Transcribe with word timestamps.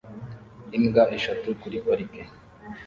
Imbwa 0.77 1.03
eshatu 1.17 1.47
kuri 1.61 1.77
parike 1.85 2.21